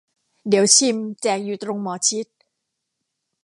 [0.49, 2.27] เดี๋ยวชิม แจกอยู่ตรง หมอชิต